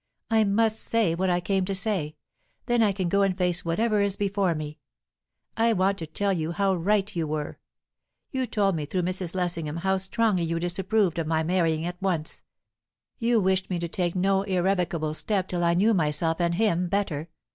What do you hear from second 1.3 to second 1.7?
came